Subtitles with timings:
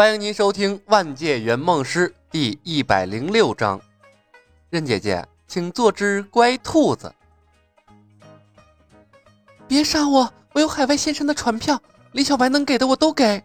[0.00, 3.78] 欢迎您收听《万界圆梦师》第一百零六章。
[4.70, 7.14] 任姐姐，请做只乖兔子。
[9.68, 10.32] 别杀我！
[10.54, 11.78] 我有海外先生的船票，
[12.12, 13.44] 李小白能给的我都给。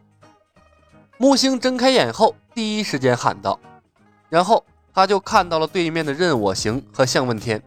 [1.18, 3.60] 木星睁开眼后，第一时间喊道，
[4.30, 7.62] 然后他就看到了对面的任我行和向问天。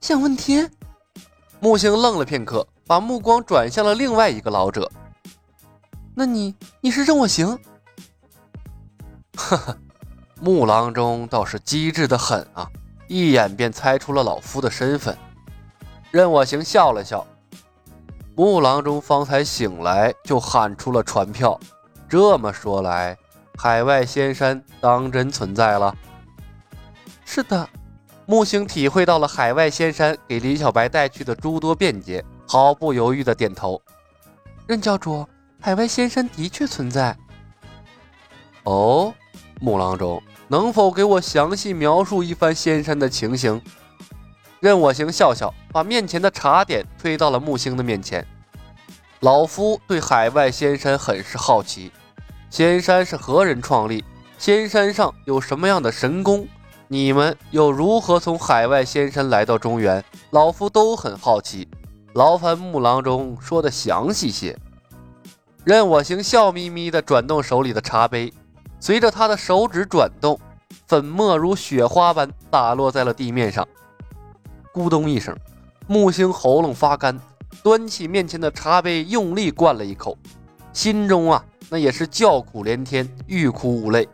[0.00, 0.72] 向问天，
[1.60, 4.90] 木星愣了片刻，把目光转向了另外一个老者。
[6.14, 7.58] 那你你是任我行？
[9.36, 9.76] 呵呵，
[10.40, 12.68] 木郎中倒是机智的很啊，
[13.08, 15.16] 一眼便猜出了老夫的身份。
[16.10, 17.26] 任我行笑了笑。
[18.36, 21.58] 木郎中方才醒来就喊出了传票，
[22.08, 23.16] 这么说来，
[23.56, 25.94] 海外仙山当真存在了。
[27.24, 27.68] 是的。
[28.26, 33.80] 木星体会到了海外仙山给李小白带去的诸多便捷，毫不犹豫的点头。
[34.66, 35.26] 任教主，
[35.64, 37.16] 海外仙山的确存在。
[38.64, 39.14] 哦，
[39.62, 43.62] 木郎中，能否给我详细描述一番仙山的情形？
[44.60, 48.26] 任我行笑笑，把面前的茶点推到了木星的面前。
[49.20, 51.90] 老夫对海外仙山很是好奇，
[52.50, 54.04] 仙山是何人创立？
[54.36, 56.46] 仙山上有什么样的神功？
[56.88, 60.04] 你们又如何从海外仙山来到中原？
[60.28, 61.66] 老夫都很好奇，
[62.12, 64.54] 劳烦木郎中说的详细些。
[65.64, 68.30] 任我行笑眯眯地转动手里的茶杯，
[68.78, 70.38] 随着他的手指转动，
[70.86, 73.66] 粉末如雪花般打落在了地面上。
[74.74, 75.34] 咕咚一声，
[75.86, 77.18] 木星喉咙发干，
[77.62, 80.18] 端起面前的茶杯，用力灌了一口，
[80.74, 84.06] 心中啊，那也是叫苦连天，欲哭无泪。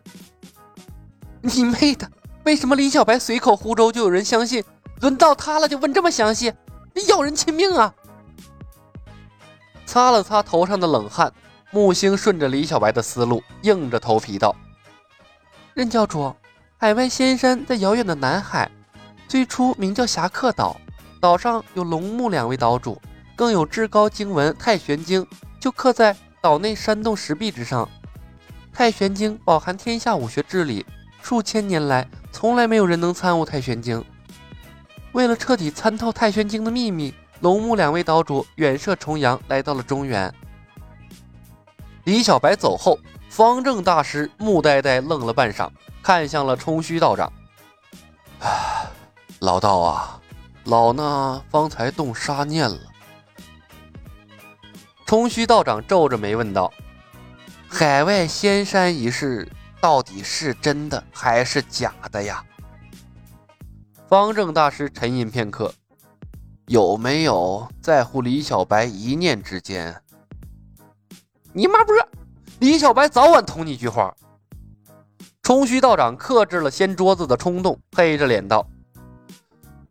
[1.40, 2.08] 你妹的！
[2.44, 4.62] 为什么李小白随口胡诌就有人相信？
[5.00, 6.52] 轮到他了就问这么详细，
[7.08, 7.92] 要人亲命啊！
[9.90, 11.32] 擦了擦头上的冷汗，
[11.72, 14.54] 木星顺着李小白的思路，硬着头皮道
[15.74, 16.32] ：“任教主，
[16.76, 18.70] 海外仙山在遥远的南海，
[19.26, 20.80] 最初名叫侠客岛，
[21.20, 23.02] 岛上有龙木两位岛主，
[23.34, 25.24] 更有至高经文《太玄经》，
[25.58, 27.84] 就刻在岛内山洞石壁之上。
[28.72, 30.86] 《太玄经》饱含天下武学之理，
[31.20, 34.04] 数千年来。”从来没有人能参悟太玄经。
[35.10, 40.32] 为了彻底参透太玄经的秘密，龙木两位岛主远涉重洋，来到了中原。
[42.04, 45.70] 李小白走后，方正大师木呆呆愣了半晌，
[46.02, 47.32] 看向了冲虚道长
[48.40, 48.86] ：“唉，
[49.38, 50.20] 老道啊，
[50.64, 52.78] 老衲方才动杀念了。”
[55.06, 56.72] 冲虚道长皱着眉问道
[57.68, 59.50] ：“海外仙山一事？”
[59.80, 62.44] 到底是真的还是假的呀？
[64.10, 65.72] 方正大师沉吟片刻，
[66.70, 70.00] 有没有在乎李小白一念之间？
[71.52, 72.06] 你妈不是！
[72.60, 74.14] 李小白早晚捅你菊花。
[75.42, 78.64] 冲虚道长克制了掀桌子的冲动，黑着脸道：“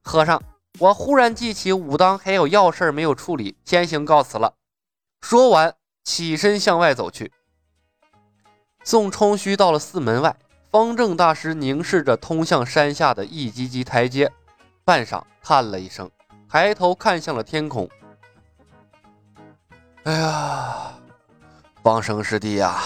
[0.02, 0.42] 和尚，
[0.80, 4.54] 我忽然记起武当还有要事没有处理，先行告辞了。”
[5.20, 5.76] 说完，
[6.06, 7.34] 起身向外走去。
[8.86, 10.34] 送冲虚到了寺门外，
[10.72, 14.32] 方正大师凝视着通向山下的一级级台阶，
[14.86, 16.10] 半晌叹了一声，
[16.50, 17.88] 抬头看向了天空。
[20.04, 20.94] 哎呀，
[21.84, 22.82] 方生师弟呀，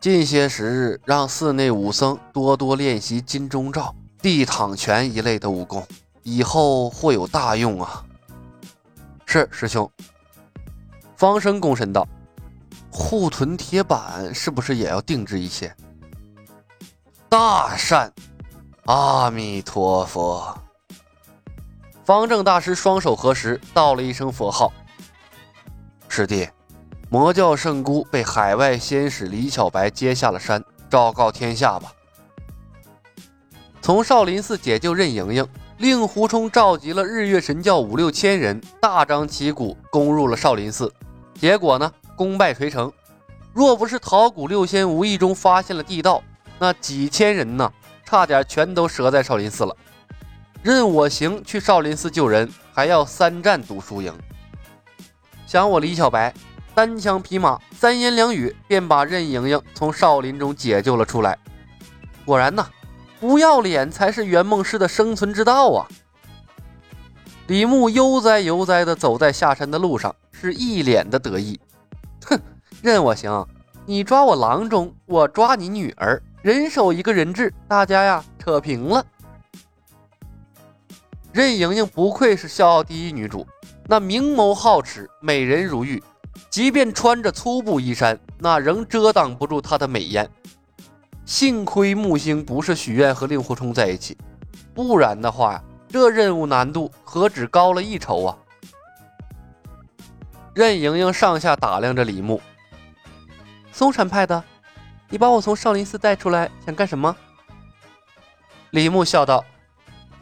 [0.00, 5.86] 近些时日让寺内武僧多多练习金钟罩、地躺拳一类的武功，
[6.24, 8.04] 以后或有大用啊。
[9.26, 9.88] 是师兄。
[11.16, 12.06] 方生躬身道。
[12.90, 15.74] 护臀铁板是不是也要定制一些？
[17.28, 18.12] 大善，
[18.86, 20.56] 阿弥陀佛。
[22.04, 24.70] 方正大师双手合十，道了一声佛号。
[26.06, 26.46] 师弟，
[27.08, 31.90] 魔教圣姑被海外仙使李小白接下了山，昭告天下吧。
[33.80, 35.48] 从少林寺解救任盈盈，
[35.78, 40.92] 令狐冲召集了日月神教五六千人，大张旗鼓攻入了少林寺。
[41.34, 41.90] 结果呢？
[42.14, 42.92] 功败垂成，
[43.52, 46.22] 若不是桃谷六仙无意中发现了地道，
[46.58, 47.72] 那几千人呢，
[48.04, 49.74] 差点全都折在少林寺了。
[50.64, 54.10] 任我行去少林寺救人，还要三战赌输赢。
[55.46, 56.32] 想我李小白
[56.74, 61.38] 单枪匹马，三言两语便把任盈盈从少林中解救了出来。
[62.24, 62.66] 果然呢，
[63.20, 65.86] 不要脸才是圆梦师的生存之道啊！
[67.46, 71.60] 李牧悠哉悠哉地走在下山的路上，是一脸的得意。
[72.24, 72.40] 哼，
[72.80, 73.46] 任我行，
[73.84, 79.04] 你抓我郎中，我抓你女儿，人手一个人质，大家呀扯平了。
[81.34, 83.44] 任盈盈不愧是笑傲第一女主，
[83.88, 86.00] 那明眸皓齿，美人如玉，
[86.48, 90.30] 即便穿着粗布衣衫，那仍遮挡不住她的美艳。
[91.24, 94.16] 幸亏木星不是许愿和令狐冲在一起，
[94.76, 98.38] 不然的话，这任务难度何止高了一筹啊！
[100.54, 102.40] 任盈盈上下打量着李牧，
[103.72, 104.40] 嵩山派的，
[105.08, 107.16] 你把我从少林寺带出来，想干什么？
[108.70, 109.44] 李牧笑道：“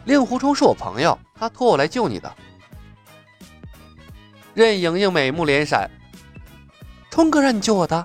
[0.05, 2.35] 令狐冲是我朋友，他托我来救你的。”
[4.55, 5.91] 任盈盈美目连闪
[7.11, 8.05] ：“冲哥让你救我的？”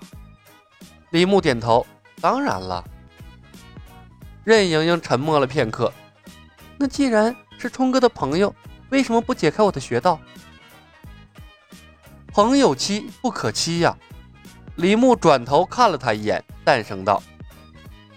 [1.12, 1.86] 李牧点头
[2.22, 2.84] ：“当然了。”
[4.46, 5.92] 任盈盈沉默了片刻
[6.78, 8.54] ：“那既然是冲哥的朋友，
[8.90, 10.20] 为什么不解开我的穴道？”
[12.32, 13.98] 朋友妻不可欺呀！
[14.76, 17.22] 李牧转头看了他一眼，淡声道：“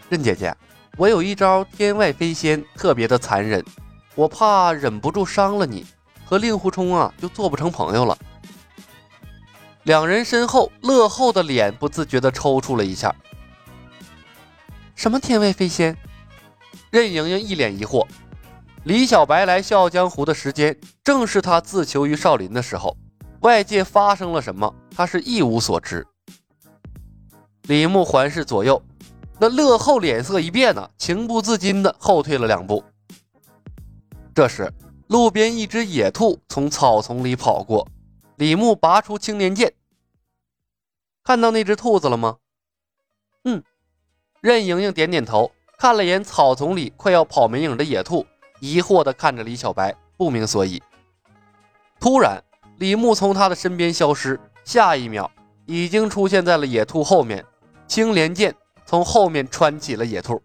[0.09, 0.55] 任姐姐。”
[0.97, 3.65] 我有一招天外飞仙，特别的残忍，
[4.15, 5.87] 我怕忍不住伤了你，
[6.25, 8.17] 和令狐冲啊就做不成朋友了。
[9.85, 13.15] 两人身后，乐后的脸不自觉地抽搐了一下。
[14.95, 15.97] 什么天外飞仙？
[16.91, 18.07] 任盈盈一脸疑惑。
[18.85, 22.95] 李小白来笑傲江湖的时间，正是他自囚于少林的时候，
[23.41, 26.07] 外界发生了什么，他是一无所知。
[27.63, 28.83] 李牧环视左右。
[29.43, 32.85] 那乐后脸色一变呢，情不自禁的后退了两步。
[34.35, 34.71] 这时，
[35.07, 37.89] 路边一只野兔从草丛里跑过，
[38.37, 39.73] 李牧拔出青莲剑，
[41.25, 42.37] 看到那只兔子了吗？
[43.45, 43.63] 嗯，
[44.43, 48.27] 任盈盈点点头，看了眼草丛里快要跑没影的野兔，
[48.61, 50.83] 疑惑的看着李小白，不明所以。
[51.99, 52.45] 突然，
[52.77, 55.31] 李牧从他的身边消失，下一秒
[55.65, 57.43] 已经出现在了野兔后面，
[57.89, 58.55] 青莲剑。
[58.91, 60.43] 从后面穿起了野兔，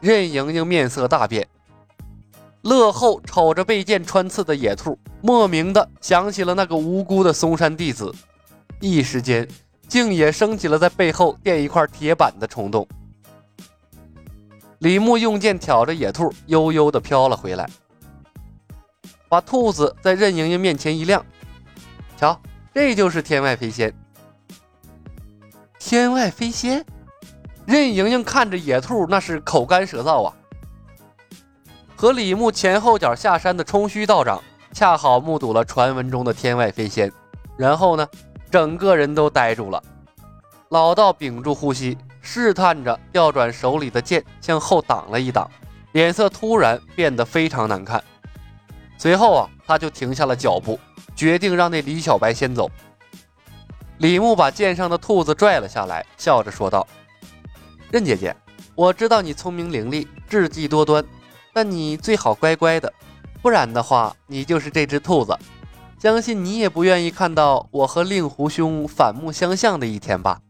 [0.00, 1.46] 任盈盈面色大变。
[2.62, 8.10] 乐后瞅着被剑穿刺的野兔，莫名的想起了那个无辜的嵩山弟子，
[8.80, 9.46] 一时间
[9.86, 12.88] 竟也升起了在背后垫一块铁板的冲动。
[14.78, 17.68] 李牧用剑挑着野兔，悠悠的飘了回来，
[19.28, 21.22] 把兔子在任盈盈面前一亮，
[22.16, 22.40] 瞧，
[22.72, 23.94] 这就是天外飞仙。
[25.78, 26.82] 天外飞仙。
[27.66, 30.32] 任盈盈看着野兔，那是口干舌燥啊。
[31.96, 34.40] 和李牧前后脚下山的冲虚道长，
[34.72, 37.10] 恰好目睹了传闻中的天外飞仙，
[37.56, 38.06] 然后呢，
[38.50, 39.82] 整个人都呆住了。
[40.68, 45.50] 老道屏住呼吸，试探着调转手里的剑，向后挡了一挡，
[45.92, 48.02] 脸色突然变得非常难看。
[48.98, 50.78] 随后啊，他就停下了脚步，
[51.16, 52.70] 决定让那李小白先走。
[53.98, 56.86] 李牧把剑上的兔子拽了下来，笑着说道。
[57.90, 58.34] 任姐姐，
[58.74, 61.04] 我知道你聪明伶俐，智计多端，
[61.52, 62.92] 但你最好乖乖的，
[63.40, 65.36] 不然的话，你就是这只兔子。
[65.98, 70.40] 相信你也不愿意看到我和令狐兄反目相向的一天吧？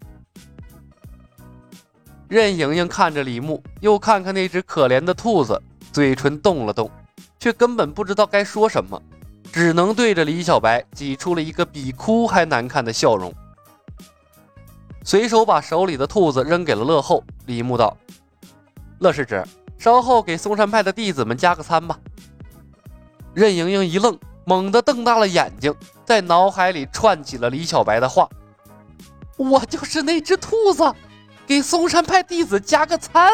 [2.26, 5.60] 任盈盈看着李牧，又看看那只可怜的兔子，
[5.92, 6.90] 嘴唇动了动，
[7.38, 9.00] 却根本不知道该说什么，
[9.52, 13.32] 只能对着李小白挤出了一个比哭还难看的笑容。
[15.06, 17.22] 随手把手里的兔子扔给了乐后。
[17.46, 17.96] 李牧道
[18.98, 19.46] ：“乐师侄，
[19.78, 21.96] 稍后给嵩山派的弟子们加个餐吧。”
[23.32, 25.72] 任盈盈一愣，猛地瞪大了眼睛，
[26.04, 28.28] 在脑海里串起了李小白的话
[29.38, 30.92] ：“我就是那只兔子，
[31.46, 33.32] 给嵩山派弟子加个餐。”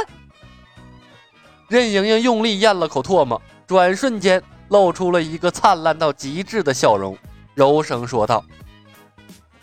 [1.68, 7.16] 任盈盈用力咽了口唾沫，转瞬间露出了一个灿烂到极致的笑容，
[7.54, 8.44] 柔声说道：“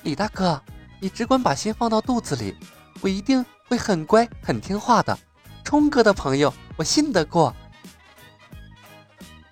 [0.02, 0.60] 李大哥。”
[1.00, 2.56] 你只管把心放到肚子里，
[3.02, 5.18] 我一定会很乖很听话的。
[5.64, 7.56] 冲哥的朋友，我信得过。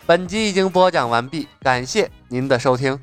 [0.05, 2.99] 本集已经播讲完毕，感谢您的收听。